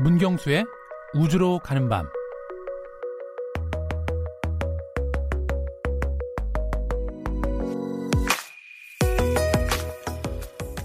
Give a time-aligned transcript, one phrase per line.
[0.00, 0.64] 문경수의
[1.12, 2.06] 우주로 가는 밤.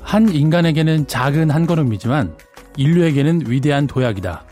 [0.02, 2.36] 한 인간에게는 작은 한 걸음이지만
[2.76, 4.46] 인류에게는 위대한 도약이다.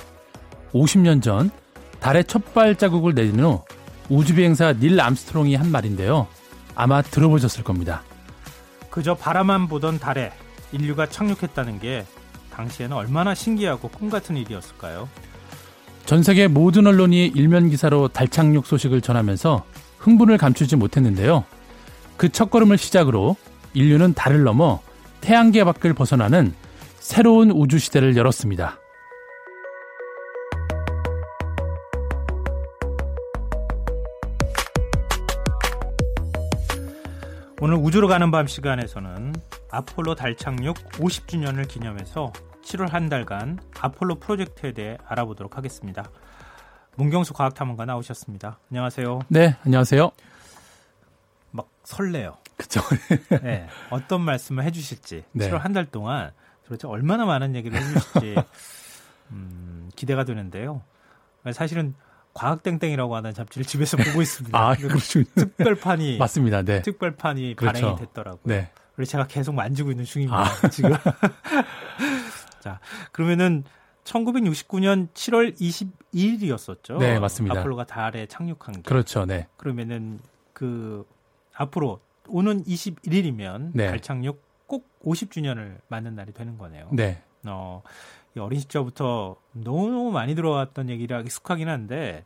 [0.74, 1.50] 50년 전
[2.00, 3.64] 달의 첫 발자국을 내린 후
[4.10, 6.28] 우주비행사 닐 암스트롱이 한 말인데요.
[6.76, 8.04] 아마 들어보셨을 겁니다.
[8.92, 10.32] 그저 바라만 보던 달에
[10.72, 12.06] 인류가 착륙했다는 게
[12.62, 15.10] 당시에는 얼마나 신기하고 꿈 같은 일이었을까요?
[16.06, 19.66] 전 세계 모든 언론이 일면 기사로 달 착륙 소식을 전하면서
[20.00, 21.44] 흥분을 감추지 못했는데요.
[22.18, 23.36] 그 첫걸음을 시작으로
[23.74, 24.82] 인류는 달을 넘어
[25.22, 26.54] 태양계 밖을 벗어나는
[27.00, 28.78] 새로운 우주 시대를 열었습니다.
[37.64, 39.36] 오늘 우주로 가는 밤 시간에서는
[39.70, 46.10] 아폴로 달 착륙 50주년을 기념해서 7월 한 달간 아폴로 프로젝트에 대해 알아보도록 하겠습니다.
[46.96, 48.60] 문경수 과학탐험가 나오셨습니다.
[48.70, 49.20] 안녕하세요.
[49.30, 50.12] 네, 안녕하세요.
[51.52, 52.38] 막 설레요.
[52.58, 52.82] 그죠.
[53.42, 55.50] 네, 어떤 말씀을 해주실지 네.
[55.50, 56.32] 7월 한 달 동안
[56.66, 58.36] 도대체 얼마나 많은 얘기를 해주실지
[59.32, 60.82] 음, 기대가 되는데요.
[61.54, 61.96] 사실은
[62.34, 64.58] 과학땡땡이라고 하는 잡지를 집에서 보고 있습니다.
[64.58, 65.26] 아, 그렇군요.
[65.36, 66.62] 특별판이 맞습니다.
[66.62, 66.82] 네.
[66.82, 67.82] 특별판이 그렇죠.
[67.82, 68.42] 발행이 됐더라고요.
[68.44, 68.70] 네.
[68.96, 70.38] 그래서 제가 계속 만지고 있는 중입니다.
[70.40, 70.70] 아.
[70.70, 70.92] 지금.
[73.12, 73.64] 자, 그러면은
[74.04, 76.98] 1969년 7월 22일이었었죠.
[76.98, 77.60] 네, 맞습니다.
[77.60, 78.82] 아폴로가 달에 착륙한 게.
[78.82, 79.26] 그렇죠.
[79.26, 79.48] 네.
[79.58, 80.20] 그러면은
[80.54, 81.06] 그
[81.54, 83.88] 앞으로 오는 21일이면 네.
[83.88, 86.90] 달 착륙 꼭 50주년을 맞는 날이 되는 거네요.
[86.92, 87.22] 네.
[87.46, 87.84] 어,
[88.36, 92.26] 이 어린 시절부터 너무너무 많이 들어왔던 얘기라 익숙하긴 한데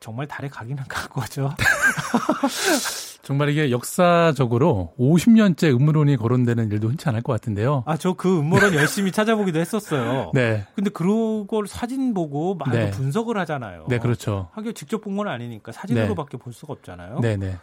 [0.00, 1.54] 정말 달에 가기는 간 거죠.
[3.22, 7.84] 정말 이게 역사적으로 50년째 음모론이 거론되는 일도 흔치 않을 것 같은데요.
[7.86, 10.30] 아, 저 그 음모론 열심히 찾아보기도 했었어요.
[10.34, 10.66] 네.
[10.74, 12.90] 근데 그걸 사진 보고 막 네.
[12.90, 13.86] 분석을 하잖아요.
[13.88, 14.48] 네, 그렇죠.
[14.52, 17.18] 하긴 직접 본 건 아니니까 사진으로밖에 볼 수가 없잖아요.
[17.20, 17.56] 네, 네.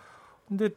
[0.47, 0.69] 근데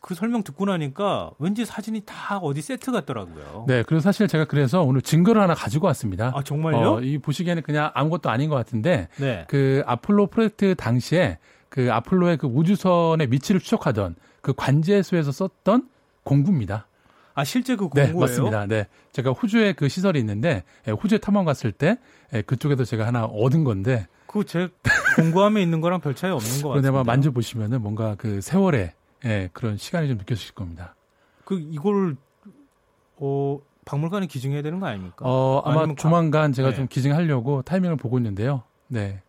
[0.00, 3.64] 그 설명 듣고 나니까 왠지 사진이 다 어디 세트 같더라고요.
[3.66, 6.32] 네, 그리고 사실 제가 그래서 오늘 증거를 하나 가지고 왔습니다.
[6.36, 6.92] 아, 정말요?
[6.92, 9.44] 어, 이 보시기에는 그냥 아무것도 아닌 것 같은데 네.
[9.48, 11.38] 그 아폴로 프로젝트 당시에
[11.72, 15.88] 그 아폴로의 그 우주선의 위치를 추적하던 그 관제소에서 썼던
[16.22, 16.86] 공구입니다.
[17.34, 18.18] 아, 실제 그 네, 공구예요?
[18.20, 18.66] 맞습니다.
[18.66, 18.88] 네.
[19.12, 21.96] 제가 호주에 그 시설이 있는데 예, 호주에 탐험 갔을 때
[22.34, 24.68] 예, 그쪽에서 제가 하나 얻은 건데 그거 제
[25.16, 27.00] 공구함에 있는 거랑 별 차이 없는 것 그런데 같아요.
[27.00, 28.92] 아마 만져 보시면은 뭔가 그 세월의
[29.24, 30.94] 예, 그런 시간이 좀 느껴지실 겁니다.
[31.46, 32.16] 그 이걸
[33.16, 35.16] 어 박물관에 기증해야 되는 거 아닙니까?
[35.20, 36.74] 어, 아마 아니면 가- 조만간 제가 네.
[36.76, 38.62] 좀 기증하려고 타이밍을 보고 있는데요.
[38.88, 39.22] 네.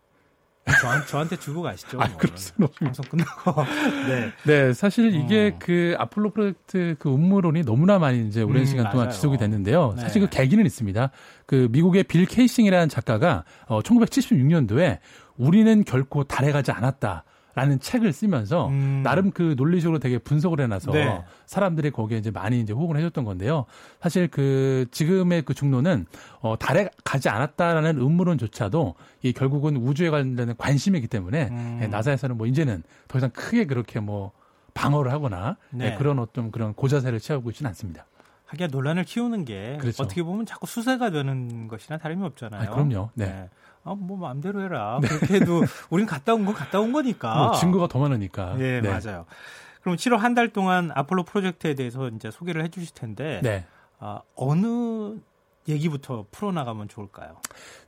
[0.80, 2.00] 저한, 저한테 주고 가시죠.
[2.00, 2.08] 아,
[2.56, 2.68] 뭐.
[2.80, 3.64] 방송 끝나고.
[4.08, 4.32] 네.
[4.44, 5.58] 네, 사실 이게 어.
[5.58, 9.10] 그 아폴로 프로젝트 그 음모론이 너무나 많이 이제 오랜 음, 시간 동안 맞아요.
[9.10, 9.92] 지속이 됐는데요.
[9.96, 10.02] 네.
[10.02, 11.10] 사실 그 계기는 있습니다.
[11.46, 14.98] 그 미국의 빌 케이싱이라는 작가가 어 1976년도에
[15.36, 17.24] 우리는 결코 달에 가지 않았다.
[17.54, 19.02] 라는 책을 쓰면서 음.
[19.04, 21.22] 나름 그 논리적으로 되게 분석을 해놔서 네.
[21.46, 23.64] 사람들이 거기에 이제 많이 이제 호응을 해줬던 건데요.
[24.00, 26.06] 사실 그 지금의 그 중론은
[26.40, 31.78] 어 달에 가지 않았다라는 음모론조차도 이 결국은 우주에 관련된 관심이기 때문에 음.
[31.82, 34.32] 예, 나사에서는 뭐 이제는 더 이상 크게 그렇게 뭐
[34.74, 35.92] 방어를 하거나 네.
[35.92, 38.06] 예, 그런 어떤 그런 고자세를 취하고 있지는 않습니다.
[38.46, 40.02] 하기야 논란을 키우는 게 그렇죠.
[40.02, 42.70] 어떻게 보면 자꾸 수세가 되는 것이나 다름이 없잖아요.
[42.70, 43.10] 아, 그럼요.
[43.14, 43.48] 네.
[43.84, 44.98] 아, 뭐 마음대로 해라.
[45.02, 47.34] 그렇게 해도 우린 갔다 온 건 갔다 온 거니까.
[47.34, 48.56] 뭐 증거가 더 많으니까.
[48.58, 48.88] 예, 네.
[48.88, 49.26] 맞아요.
[49.82, 53.66] 그럼 7월 한 달 동안 아폴로 프로젝트에 대해서 이제 소개를 해 주실 텐데 네.
[53.98, 55.16] 아, 어느
[55.66, 57.36] 얘기부터 풀어나가면 좋을까요?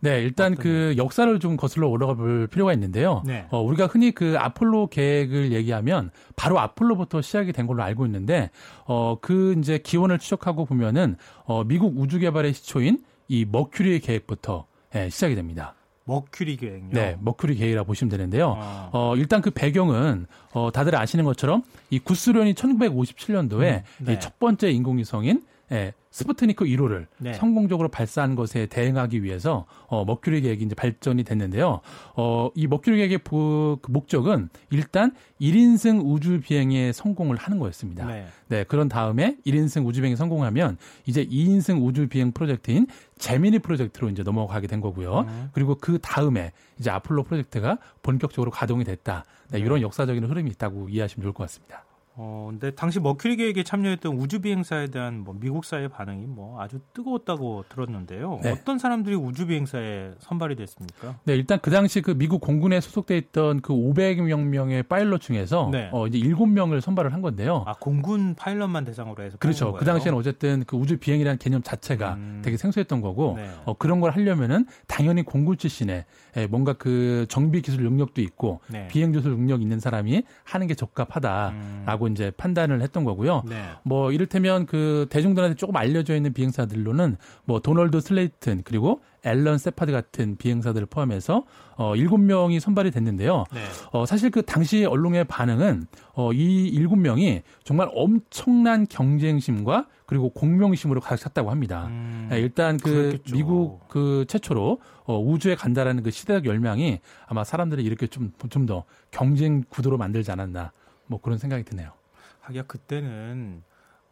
[0.01, 3.23] 네, 일단 그 역사를 좀 거슬러 올라가 볼 필요가 있는데요.
[3.27, 3.47] 네.
[3.51, 8.51] 어, 우리가 흔히 그 아폴로 계획을 얘기하면 바로 아폴로부터 시작이 된 걸로 알고 있는데,
[8.87, 15.11] 어, 그 이제 기원을 추적하고 보면은, 어, 미국 우주 개발의 시초인 이 머큐리 계획부터 예,
[15.11, 15.75] 시작이 됩니다.
[16.07, 16.89] 머큐리 계획요.
[16.91, 18.57] 네, 머큐리 계획이라 고 보시면 되는데요.
[18.57, 18.91] 어.
[18.93, 24.15] 어, 일단 그 배경은, 어, 다들 아시는 것처럼 이 구소련이 1957년도에 음, 네.
[24.15, 27.35] 이 첫 번째 인공위성인 예, 스푸트니크 1호를 네.
[27.35, 31.83] 성공적으로 발사한 것에 대응하기 위해서 어, 머큐리 계획이 이제 발전이 됐는데요.
[32.15, 38.07] 어, 이 머큐리 계획의 부- 그 목적은 일단 1인승 우주 비행에 성공을 하는 거였습니다.
[38.07, 38.27] 네.
[38.49, 42.87] 네, 그런 다음에 1인승 우주 비행이 성공하면 이제 2인승 우주 비행 프로젝트인
[43.19, 45.27] 제미니 프로젝트로 이제 넘어가게 된 거고요.
[45.29, 45.51] 음.
[45.53, 49.27] 그리고 그 다음에 이제 아폴로 프로젝트가 본격적으로 가동이 됐다.
[49.51, 49.65] 네, 네.
[49.67, 51.85] 이런 역사적인 흐름이 있다고 이해하시면 좋을 것 같습니다.
[52.19, 56.79] 어, 근데 당시 머큐리 계획에 참여했던 우주 비행사에 대한 뭐 미국 사회 반응이 뭐 아주
[56.95, 58.41] 뜨거웠다고 들었는데요.
[58.43, 58.53] 네.
[58.53, 61.19] 어떤 사람들이 우주 비행사에 선발이 됐습니까?
[61.25, 65.91] 네, 일단 그 당시 그 미국 공군에 소속돼 있던 그 500여 명의 파일럿 중에서 네.
[65.93, 67.65] 어, 이제 7명을 선발을 한 건데요.
[67.67, 69.75] 아, 공군 파일럿만 대상으로 해서 그렇죠.
[69.75, 72.41] 그 당시에는 어쨌든 그 우주 비행이라는 개념 자체가 음.
[72.43, 73.51] 되게 생소했던 거고 네.
[73.67, 76.07] 어, 그런 걸 하려면은 당연히 공군 출신의
[76.39, 78.89] 예, 뭔가 그 정비 기술 능력도 있고 네.
[78.89, 82.06] 비행 기술 능력 있는 사람이 하는 게 적합하다라고 음.
[82.09, 83.43] 이제 판단을 했던 거고요.
[83.49, 83.63] 네.
[83.83, 90.37] 뭐 이를테면 그 대중들한테 조금 알려져 있는 비행사들로는 뭐 도널드 슬레이튼 그리고 앨런 세파드 같은
[90.37, 91.45] 비행사들을 포함해서
[91.77, 93.45] 어 7명이 선발이 됐는데요.
[93.53, 93.61] 네.
[93.93, 101.51] 어 사실 그 당시 언론의 반응은 어이 7명이 정말 엄청난 경쟁심과 그리고 공명심으로 가득 찼다고
[101.51, 101.87] 합니다.
[101.89, 103.35] 음, 네, 일단 그 그랬겠죠.
[103.35, 108.85] 미국 그 최초로 어 우주에 간다라는 그 시대적 열망이 아마 사람들이 이렇게 좀 좀 더
[109.11, 110.73] 경쟁 구도로 만들지 않았나
[111.07, 111.93] 뭐 그런 생각이 드네요.
[112.41, 113.63] 하기야 그때는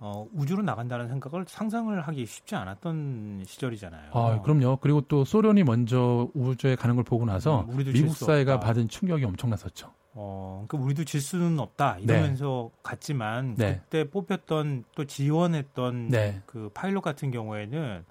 [0.00, 4.10] 어, 우주로 나간다는 생각을 상상을 하기 쉽지 않았던 시절이잖아요.
[4.12, 4.78] 아, 그럼요.
[4.80, 9.90] 그리고 또 소련이 먼저 우주에 가는 걸 보고 나서 음, 미국 사회가 받은 충격이 엄청났었죠.
[10.16, 12.80] 어, 그러니까 우리도 질 수는 없다 이러면서 네.
[12.82, 13.80] 갔지만 네.
[13.82, 16.42] 그때 뽑혔던 또 지원했던 네.
[16.46, 18.04] 그 파일럿 같은 경우에는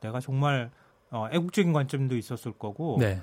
[0.00, 0.70] 내가 정말
[1.10, 3.20] 어, 애국적인 관점도 있었을 거고 네.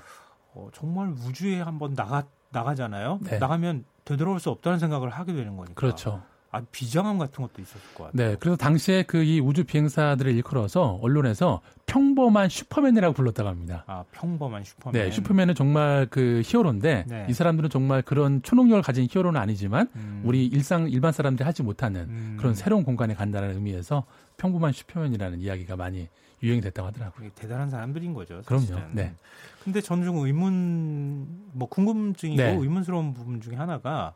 [0.54, 3.20] 어, 정말 우주에 한번 나가 나가잖아요.
[3.24, 3.40] 네.
[3.40, 5.74] 나가면 되돌아올 수 없다는 생각을 하게 되는 거니까.
[5.76, 6.22] 그렇죠.
[6.56, 8.12] 아, 비장함 같은 것도 있었을 것 같아요.
[8.30, 13.84] 네, 그래서 당시에 그 이 우주 비행사들을 일컬어서 언론에서 평범한 슈퍼맨이라고 불렀다고 합니다.
[13.88, 14.94] 아, 평범한 슈퍼맨.
[15.02, 17.26] 네, 슈퍼맨은 정말 그 히어로인데 네.
[17.28, 20.22] 이 사람들은 정말 그런 초능력을 가진 히어로는 아니지만 음.
[20.26, 22.38] 우리 일상 일반 사람들이 하지 못하는 음.
[22.40, 24.06] 그런 새로운 공간에 간다는 의미에서
[24.38, 26.08] 평범한 슈퍼맨이라는 이야기가 많이
[26.44, 27.30] 유행이 됐다고 하더라고요.
[27.36, 28.42] 대단한 사람들인 거죠.
[28.44, 28.76] 사실은.
[28.76, 28.94] 그럼요.
[28.94, 29.16] 네.
[29.64, 32.52] 근데 저는 좀 의문, 뭐 궁금증이고 네.
[32.54, 34.14] 의문스러운 부분 중에 하나가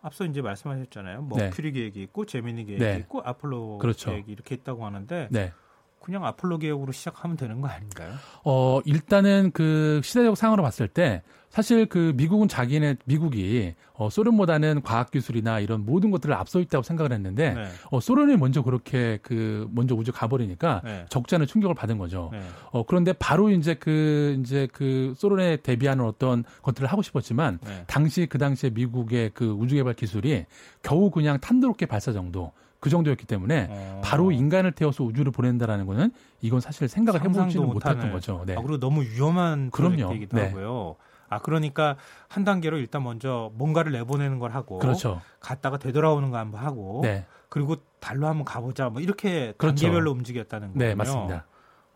[0.00, 1.22] 앞서 이제 말씀하셨잖아요.
[1.22, 1.50] 뭐 네.
[1.50, 2.96] 큐리 계획이 있고 제미니 계획이 네.
[3.00, 4.10] 있고 아폴로 그렇죠.
[4.10, 5.52] 계획이 이렇게 있다고 하는데 네.
[6.00, 8.12] 그냥 아폴로 계획으로 시작하면 되는 거 아닌가요?
[8.44, 15.10] 어, 일단은 그 시대적 상황으로 봤을 때 사실 그 미국은 자기네 미국이 어, 소련보다는 과학
[15.10, 17.64] 기술이나 이런 모든 것들을 앞서 있다고 생각을 했는데 네.
[17.90, 21.06] 어, 소련이 먼저 그렇게 그 먼저 우주 가버리니까 네.
[21.08, 22.28] 적잖은 충격을 받은 거죠.
[22.32, 22.40] 네.
[22.72, 27.84] 어, 그런데 바로 이제 그 이제 그 소련에 대비하는 어떤 것들을 하고 싶었지만 네.
[27.86, 30.44] 당시 그 당시에 미국의 그 우주 개발 기술이
[30.82, 32.52] 겨우 그냥 탄도롭게 발사 정도
[32.86, 34.00] 그 정도였기 때문에 어.
[34.04, 38.44] 바로 인간을 태워서 우주를 보낸다라는 거는 이건 사실 생각을 해보지는 못했던 거죠.
[38.46, 38.52] 네.
[38.52, 40.14] 아, 그리고 너무 위험한 그럼요.
[40.14, 40.46] 얘기도 네.
[40.46, 40.94] 하고요.
[41.28, 41.96] 아 그러니까
[42.28, 45.20] 한 단계로 일단 먼저 뭔가를 내보내는 걸 하고 그렇죠.
[45.40, 47.26] 갔다가 되돌아오는 거 한번 하고 네.
[47.48, 49.82] 그리고 달로 한번 가보자 뭐 이렇게 그렇죠.
[49.82, 50.88] 단계별로 움직였다는 거예요.
[50.90, 51.44] 네 맞습니다.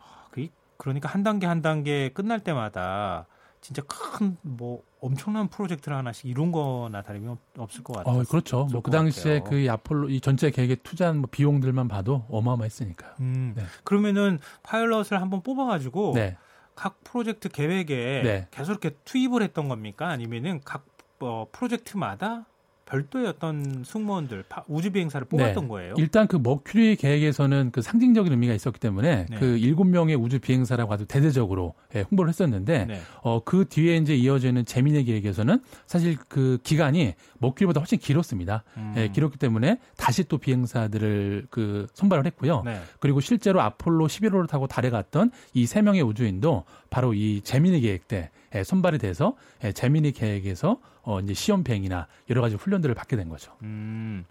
[0.00, 0.02] 아,
[0.32, 3.26] 그 그러니까 한 단계 한 단계 끝날 때마다
[3.60, 8.20] 진짜 큰 뭐 엄청난 프로젝트를 하나씩 이룬 거나 다름이 없을 것 같아요.
[8.20, 8.66] 어, 그렇죠.
[8.70, 13.12] 뭐 그 당시에 그 아폴로 이 전체 계획에 투자한 뭐 비용들만 봐도 어마어마했으니까요.
[13.20, 13.64] 음, 네.
[13.84, 16.36] 그러면은 파일럿을 한번 뽑아가지고 네.
[16.74, 18.48] 각 프로젝트 계획에 네.
[18.50, 20.08] 계속 이렇게 투입을 했던 겁니까?
[20.08, 20.84] 아니면은 각
[21.20, 22.46] 어, 프로젝트마다
[22.90, 25.68] 별도의 어떤 승무원들 우주 비행사를 뽑았던 네.
[25.68, 25.94] 거예요.
[25.96, 29.36] 일단 그 머큐리 계획에서는 그 상징적인 의미가 있었기 때문에 네.
[29.38, 33.00] 그 일곱 명의 우주 비행사라고 아주 대대적으로 예, 홍보를 했었는데 네.
[33.22, 38.64] 어그 뒤에 이제 이어지는 재미의 계획에서는 사실 그 기간이 머큐리보다 훨씬 길었습니다.
[38.76, 38.94] 음.
[38.96, 42.62] 예, 길었기 때문에 다시 또 비행사들을 그 선발을 했고요.
[42.64, 42.80] 네.
[42.98, 48.08] 그리고 실제로 아폴로 11호를 타고 달에 갔던 이 세 명의 우주인도 바로 이 재미의 계획
[48.08, 53.16] 때 예, 선발이 돼서 예, 재미니 계획에서 어 이제 시험 비행이나 여러 가지 훈련들을 받게
[53.16, 53.52] 된 거죠.
[53.62, 54.24] 음.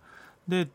[0.46, 0.70] 근데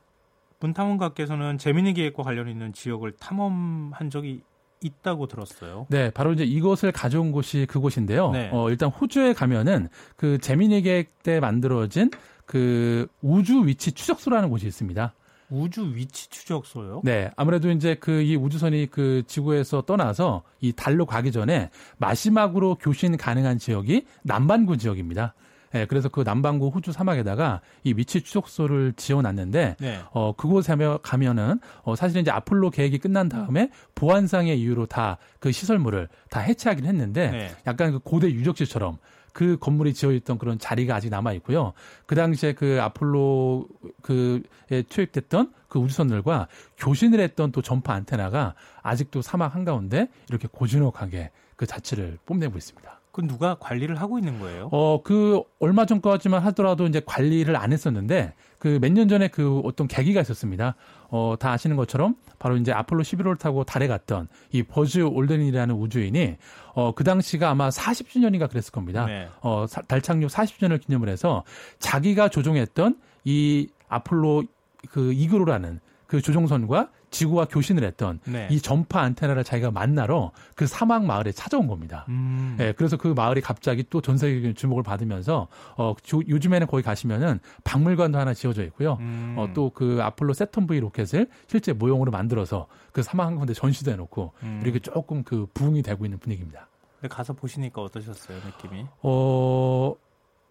[0.60, 4.42] 문탐원가께서는 재미니 계획과 관련 있는 지역을 탐험한 적이
[4.82, 5.86] 있다고 들었어요.
[5.88, 8.30] 네, 바로 이제 이것을 가져온 곳이 그곳인데요.
[8.32, 8.50] 네.
[8.52, 12.10] 어, 일단 호주에 가면은 그 재미니 계획 때 만들어진
[12.44, 15.14] 그 우주 위치 추적소라는 곳이 있습니다.
[15.50, 17.00] 우주 위치 추적소요?
[17.04, 17.30] 네.
[17.36, 23.58] 아무래도 이제 그 이 우주선이 그 지구에서 떠나서 이 달로 가기 전에 마지막으로 교신 가능한
[23.58, 25.34] 지역이 남반구 지역입니다.
[25.74, 29.98] 예, 그래서 그 남반구 호주 사막에다가 이 위치 추적소를 지어놨는데 네.
[30.12, 36.08] 어 그곳에 가면은 어 사실은 이제 아폴로 계획이 끝난 다음에 보안상의 이유로 다 그 시설물을
[36.30, 37.50] 다 해체하긴 했는데 네.
[37.66, 38.96] 약간 그 고대 유적지처럼
[39.34, 41.74] 그 건물이 지어 있던 그런 자리가 아직 남아 있고요.
[42.06, 43.68] 그 당시에 그 아폴로
[44.00, 51.66] 그에 투입됐던 그 우주선들과 교신을 했던 또 전파 안테나가 아직도 사막 한가운데 이렇게 고즈넉하게 그
[51.66, 53.00] 자체를 뽐내고 있습니다.
[53.14, 54.68] 그 누가 관리를 하고 있는 거예요?
[54.72, 59.86] 어, 그 얼마 전까지만 하더라도 이제 관리를 안 했었는데 그 몇 년 전에 그 어떤
[59.86, 60.74] 계기가 있었습니다.
[61.10, 66.36] 어, 다 아시는 것처럼 바로 이제 아폴로 11호를 타고 달에 갔던 이 버즈 올든이라는 우주인이
[66.74, 69.06] 어, 그 당시가 아마 40주년인가 그랬을 겁니다.
[69.06, 69.28] 네.
[69.42, 71.44] 어, 달 착륙 40주년을 기념을 해서
[71.78, 74.42] 자기가 조종했던 이 아폴로
[74.90, 75.78] 그 이그로라는
[76.08, 78.48] 그 조종선과 지구와 교신을 했던 네.
[78.50, 82.04] 이 전파 안테나를 자기가 만나러 그 사막 마을에 찾아온 겁니다.
[82.08, 82.56] 음.
[82.60, 87.38] 예, 그래서 그 마을이 갑자기 또 전 세계적인 주목을 받으면서 어 조- 요즘에는 거기 가시면은
[87.64, 88.98] 박물관도 하나 지어져 있고요.
[89.00, 89.36] 음.
[89.38, 93.90] 어 또 그 아폴로 세턴 V 로켓을 실제 모형으로 만들어서 그 사막 한 군데 전시도
[93.92, 94.60] 해놓고 음.
[94.64, 96.66] 이렇게 조금 그 부흥이 되고 있는 분위기입니다.
[97.00, 98.86] 근데 가서 보시니까 어떠셨어요, 느낌이?
[99.02, 99.94] 어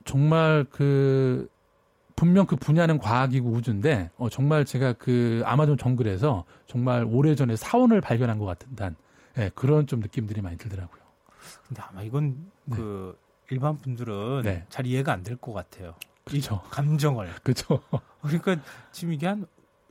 [0.05, 1.48] 정말 그
[2.15, 8.38] 분명 그 분야는 과학이고 우주인데 어 정말 제가 그 아마존 정글에서 정말 오래전에 사원을 발견한
[8.39, 8.96] 것 같은 단
[9.38, 11.01] 예, 그런 좀 느낌들이 많이 들더라고요.
[11.67, 12.75] 근데 아마 이건 네.
[12.75, 13.17] 그
[13.50, 14.65] 일반 분들은 네.
[14.70, 15.96] 잘 이해가 안 될 것 같아요.
[16.24, 16.62] 그렇죠.
[16.70, 17.29] 감정을.
[17.43, 17.82] 그렇죠.
[18.22, 18.58] 그러니까
[18.91, 19.46] 지금 이게 한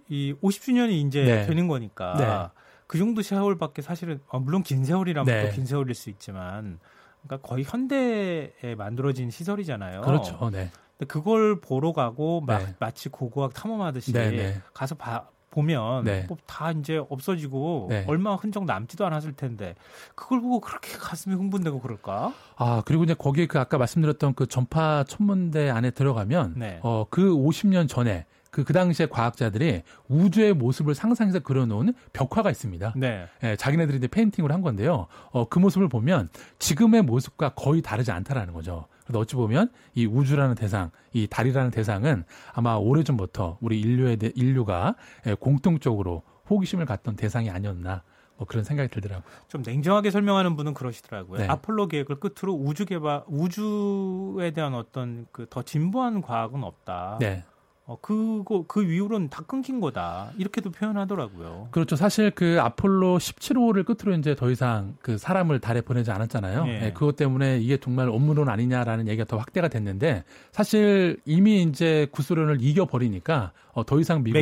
[0.09, 1.47] 이 50주년이 이제 네.
[1.47, 2.61] 되는 거니까 네.
[2.87, 5.49] 그 정도 세월밖에 사실은 어, 물론 긴 세월이라면 네.
[5.49, 6.81] 또긴 세월일 수 있지만
[7.23, 10.03] 그러니까 거의 현대에 만들어진 시설이잖아요.
[10.03, 10.51] 그렇죠.
[10.51, 10.71] 네.
[11.09, 12.75] 그걸 보러 가고 막 네.
[12.79, 14.63] 마치 고고학 탐험하듯이 네, 네.
[14.73, 16.25] 가서 봐, 보면 네.
[16.29, 18.05] 뭐다 이제 없어지고 네.
[18.09, 19.75] 얼마 흔적 남지도 않았을 텐데
[20.15, 22.35] 그걸 보고 그렇게 가슴이 흥분되고 그럴까?
[22.57, 26.81] 아, 그리고 이제 거기에 그 아까 말씀드렸던 그 전파 천문대 안에 들어가면 네.
[26.83, 32.95] 어, 그 50년 전에 그, 그 당시에 과학자들이 우주의 모습을 상상해서 그려놓은 벽화가 있습니다.
[32.97, 33.27] 네.
[33.43, 35.07] 예, 자기네들이 이제 페인팅을 한 건데요.
[35.31, 38.87] 어, 그 모습을 보면 지금의 모습과 거의 다르지 않다라는 거죠.
[39.05, 44.95] 그래서 어찌 보면 이 우주라는 대상, 이 달이라는 대상은 아마 오래전부터 우리 인류에 대, 인류가
[45.27, 48.03] 예, 공통적으로 호기심을 갖던 대상이 아니었나
[48.37, 49.31] 뭐 그런 생각이 들더라고요.
[49.49, 51.41] 좀 냉정하게 설명하는 분은 그러시더라고요.
[51.41, 51.47] 네.
[51.49, 57.19] 아폴로 계획을 끝으로 우주 개발, 우주에 대한 어떤 그 더 진보한 과학은 없다.
[57.21, 57.45] 네.
[57.93, 60.31] 어, 그거 그 이후로는 다 끊긴 거다.
[60.39, 61.69] 이렇게도 표현하더라고요.
[61.71, 61.95] 그렇죠.
[61.97, 66.65] 사실 그 아폴로 17호를 끝으로 이제 더 이상 그 사람을 달에 보내지 않았잖아요.
[66.69, 66.87] 예.
[66.87, 72.59] 예, 그것 때문에 이게 정말 업무론 아니냐라는 얘기가 더 확대가 됐는데 사실 이미 이제 구소련을
[72.61, 74.39] 이겨 버리니까 어, 더 이상 미국이.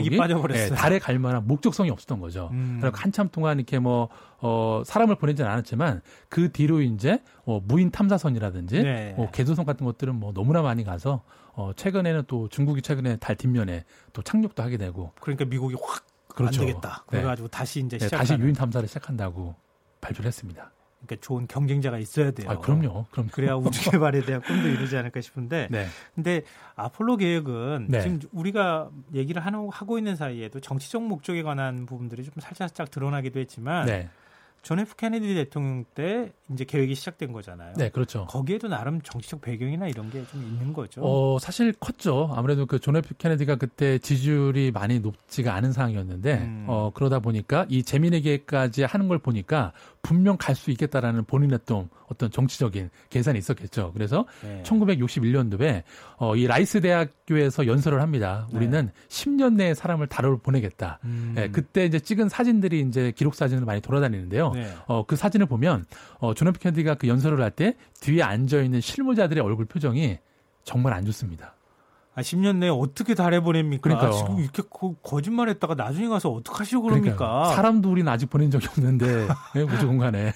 [0.75, 2.49] 예, 달에 갈 만한 목적성이 없었던 거죠.
[2.53, 2.79] 음.
[2.81, 4.09] 그래서 한참 동안 이렇게 뭐
[4.39, 9.15] 어, 사람을 보내지는 않았지만 그 뒤로 이제 어, 무인 탐사선이라든지 네.
[9.17, 11.23] 어, 궤도선 같은 것들은 뭐 너무나 많이 가서
[11.53, 16.61] 어, 최근에는 또 중국이 최근에 달 뒷면에 또 착륙도 하게 되고 그러니까 미국이 확안 그렇죠.
[16.61, 17.05] 되겠다.
[17.11, 17.19] 네.
[17.19, 18.09] 그래가지고 다시 이제 네.
[18.09, 19.55] 다시 유인 탐사를 시작한다고
[20.01, 20.73] 발표를 했습니다.
[21.05, 22.51] 그러니까 좋은 경쟁자가 있어야 돼요.
[22.51, 23.07] 아, 그럼요.
[23.11, 25.69] 그럼 그래야 우주 개발에 대한 꿈도 이루지 않을까 싶은데.
[25.71, 25.87] 네.
[26.15, 26.43] 근데
[26.77, 28.01] 아폴로 계획은 네.
[28.03, 33.87] 지금 우리가 얘기를 하는, 하고 있는 사이에도 정치적 목적에 관한 부분들이 좀 살짝살짝 드러나기도 했지만
[33.87, 34.09] 네.
[34.63, 37.75] 존 F 케네디 대통령 때 이제 계획이 시작된 거잖아요.
[37.77, 38.27] 네, 그렇죠.
[38.27, 41.01] 거기에도 나름 정치적 배경이나 이런 게 좀 있는 거죠.
[41.03, 42.31] 어, 사실 컸죠.
[42.37, 46.65] 아무래도 그 존 F 케네디가 그때 지지율이 많이 높지가 않은 상황이었는데, 음.
[46.69, 51.89] 어, 그러다 보니까 이 제미니 계획까지 하는 걸 보니까 분명 갈 수 있겠다라는 본인의 또
[52.09, 53.93] 어떤 정치적인 계산이 있었겠죠.
[53.95, 54.63] 그래서 네.
[54.65, 55.83] 1961년도에
[56.19, 58.47] 어, 이 라이스 대학교에서 연설을 합니다.
[58.51, 58.57] 네.
[58.59, 60.99] 우리는 10년 내에 사람을 달으로 보내겠다.
[61.05, 61.35] 음.
[61.39, 64.51] 예, 그때 이제 찍은 사진들이 이제 기록 사진으로 많이 돌아다니는데요.
[64.53, 64.71] 네.
[64.87, 65.87] 어, 그 사진을 보면
[66.19, 70.19] 어, 존 F 케네디가 그 연설을 할 때 뒤에 앉아 있는 실무자들의 얼굴 표정이
[70.65, 71.55] 정말 안 좋습니다.
[72.15, 73.83] 아, 10년 내에 어떻게 달에 보냅니까?
[73.83, 74.13] 그러니까요.
[74.13, 77.17] 지금 이렇게 거, 거짓말했다가 나중에 가서 어떡하시고 그럽니까?
[77.17, 77.55] 그러니까요.
[77.55, 80.33] 사람도 우리는 아직 보낸 적이 없는데 예, 우주 공간에.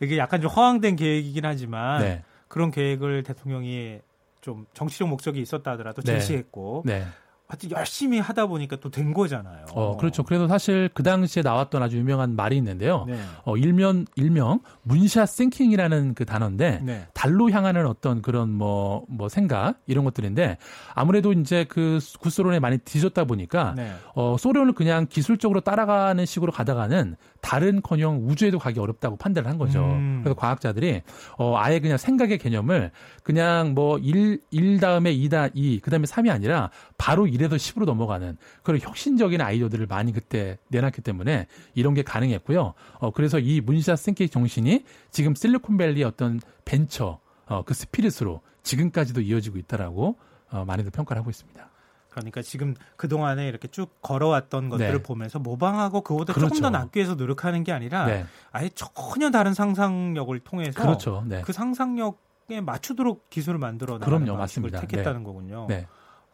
[0.00, 4.00] 이게 약간 좀 허황된 계획이긴 하지만 네, 그런 계획을 대통령이
[4.40, 6.14] 좀 정치적 목적이 있었다 하더라도 네.
[6.14, 7.06] 제시했고 네.
[7.48, 9.66] 하여튼 열심히 하다 보니까 또 된 거잖아요.
[9.72, 10.22] 어, 그렇죠.
[10.22, 13.04] 그래도 사실 그 당시에 나왔던 아주 유명한 말이 있는데요.
[13.06, 13.16] 네.
[13.44, 17.06] 어, 일명 일명 문샷 싱킹이라는 그 단어인데 네.
[17.14, 20.58] 달로 향하는 어떤 그런 뭐, 뭐 생각 이런 것들인데
[20.94, 23.92] 아무래도 이제 그 구소련에 많이 뒤졌다 보니까 네.
[24.14, 29.84] 어, 소련을 그냥 기술적으로 따라가는 식으로 가다가는 다른 커녕 우주에도 가기 어렵다고 판단을 한 거죠.
[29.84, 30.20] 음.
[30.24, 31.02] 그래서 과학자들이
[31.38, 32.90] 어, 아예 그냥 생각의 개념을
[33.22, 38.36] 그냥 뭐 1, 1 다음에 2다 2, 그 다음에 3이 아니라 바로 1에서 10으로 넘어가는
[38.62, 42.74] 그런 혁신적인 아이디어들을 많이 그때 내놨기 때문에 이런 게 가능했고요.
[42.98, 49.58] 어, 그래서 이 문샷 생케이 정신이 지금 실리콘밸리의 어떤 벤처, 어, 그 스피릿으로 지금까지도 이어지고
[49.58, 50.16] 있다라고
[50.50, 51.68] 어, 많이들 평가를 하고 있습니다.
[52.10, 55.02] 그러니까 지금 그 동안에 이렇게 쭉 걸어왔던 것들을 네.
[55.02, 56.54] 보면서 모방하고 그보다 그렇죠.
[56.54, 58.26] 조금 더 낫기 위해서 노력하는 게 아니라 네.
[58.50, 61.22] 아예 전혀 다른 상상력을 통해서 그렇죠.
[61.26, 61.42] 네.
[61.42, 64.20] 그 상상력에 맞추도록 기술을 만들어 그럼요.
[64.20, 64.80] 나가는 방식을 맞습니다.
[64.80, 65.66] 택했다는 거군요.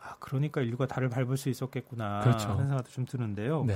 [0.04, 0.10] 네.
[0.10, 2.50] 아, 그러니까 인류가 달을 밟을 수 있었겠구나 그렇죠.
[2.50, 3.64] 하는 생각도 좀 드는데요.
[3.64, 3.74] 네.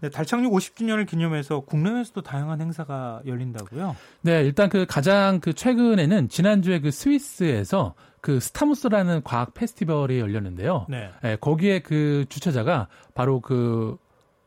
[0.00, 3.96] 네, 달 착륙 50주년을 기념해서 국내에서도 다양한 행사가 열린다고요.
[4.22, 10.86] 네, 일단 그 가장 그 최근에는 지난주에 그 스위스에서 그 스타무스라는 과학 페스티벌이 열렸는데요.
[10.88, 11.10] 네.
[11.24, 13.96] 예, 거기에 그 주최자가 바로 그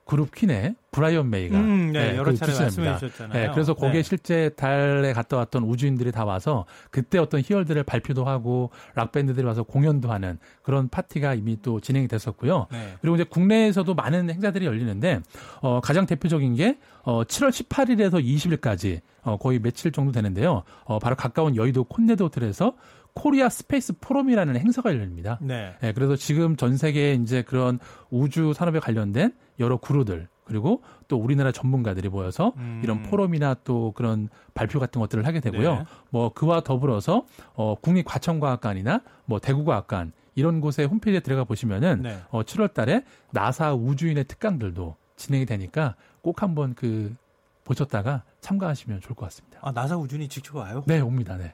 [0.08, 3.48] 그룹 퀸의 브라이언 메이가 음, 네, 네, 여러 차례 말씀해 주셨잖아요.
[3.48, 4.04] 네, 그래서 거기에 네.
[4.04, 9.64] 실제 달에 갔다 왔던 우주인들이 다 와서 그때 어떤 희열들을 발표도 하고 락 밴드들이 와서
[9.64, 12.68] 공연도 하는 그런 파티가 이미 또 진행이 됐었고요.
[12.72, 12.96] 네.
[13.02, 15.20] 그리고 이제 국내에서도 많은 행사들이 열리는데
[15.62, 20.64] 어, 가장 대표적인 게 어, 7월 18일에서 20일까지 어, 거의 며칠 정도 되는데요.
[20.86, 22.74] 어, 바로 가까운 여의도 콘래드 호텔에서
[23.18, 25.40] 코리아 스페이스 포럼이라는 행사가 열립니다.
[25.42, 25.76] 네.
[25.82, 25.92] 네.
[25.92, 27.80] 그래서 지금 전 세계에 이제 그런
[28.12, 32.80] 우주 산업에 관련된 여러 구루들 그리고 또 우리나라 전문가들이 모여서 음.
[32.84, 35.76] 이런 포럼이나 또 그런 발표 같은 것들을 하게 되고요.
[35.76, 35.84] 네.
[36.12, 42.20] 뭐 그와 더불어서 어 국립과천과학관이나 뭐 대구과학관 이런 곳에 홈페이지에 들어가 보시면은 네.
[42.30, 47.16] 어 7월 달에 나사 우주인의 특강들도 진행이 되니까 꼭 한번 그
[47.64, 49.60] 보셨다가 참가하시면 좋을 것 같습니다.
[49.62, 50.84] 아, 나사 우주인이 직접 와요?
[50.86, 51.36] 네, 옵니다.
[51.36, 51.54] 네.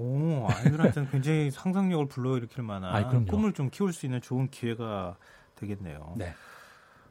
[0.00, 5.16] 오, 아이들한테는 굉장히 상상력을 불러일으킬 만한 아이, 꿈을 좀 키울 수 있는 좋은 기회가
[5.56, 6.14] 되겠네요.
[6.16, 6.34] 네.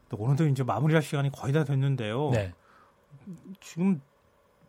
[0.08, 2.30] 또 오늘도 이제 마무리할 시간이 거의 다 됐는데요.
[2.32, 2.52] 네.
[3.60, 4.00] 지금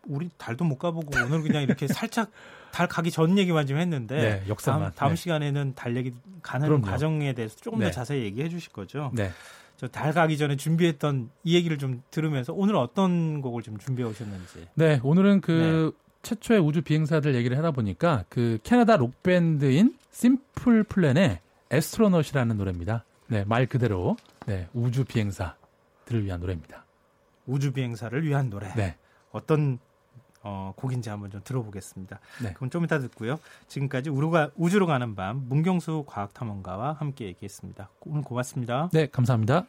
[0.08, 2.30] 우리 달도 못 가보고 오늘 그냥 이렇게 살짝
[2.72, 4.82] 달 가기 전 얘기만 좀 했는데 네, 역사만.
[4.82, 5.16] 다음, 다음 네.
[5.16, 6.14] 시간에는 달 얘기
[6.44, 6.86] 가는 그럼요.
[6.86, 7.92] 과정에 대해서 조금 더 네.
[7.92, 9.12] 자세히 얘기해 주실 거죠.
[9.16, 9.32] 네.
[9.78, 14.68] 저 달 가기 전에 준비했던 이 얘기를 좀 들으면서 오늘 어떤 곡을 좀 준비해 오셨는지.
[14.76, 16.11] 네, 오늘은 그 네.
[16.22, 21.40] 최초의 우주 비행사들 얘기를 하다 보니까 그 캐나다 록 밴드인 심플 플랜의
[21.72, 23.04] 에스트로넛이라는 노래입니다.
[23.28, 26.84] 네, 말 그대로 네, 우주 비행사들을 위한 노래입니다.
[27.48, 28.74] 우주 비행사를 위한 노래.
[28.76, 28.96] 네.
[29.32, 29.80] 어떤
[30.44, 32.20] 어, 곡인지 한번 좀 들어보겠습니다.
[32.44, 32.54] 네.
[32.54, 33.40] 그럼 좀 이따 듣고요.
[33.68, 37.90] 지금까지 우루가, 우주로 가는 밤 문경수 과학탐험가와 함께 얘기했습니다.
[38.02, 38.90] 오늘 고맙습니다.
[38.92, 39.66] 네, 감사합니다.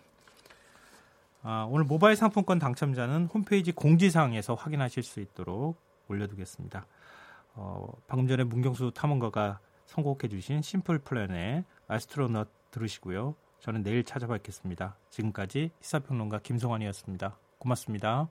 [1.43, 5.77] 아, 오늘 모바일 상품권 당첨자는 홈페이지 공지사항에서 확인하실 수 있도록
[6.13, 6.87] 올려두겠습니다.
[7.55, 13.35] 어, 방금 전에 문경수 탐험가가 선곡해 주신 심플 플랜의 아스트로넛 들으시고요.
[13.61, 14.97] 저는 내일 찾아뵙겠습니다.
[15.11, 17.39] 지금까지 시사평론가 김성환이었습니다.
[17.59, 18.29] 고맙습니다.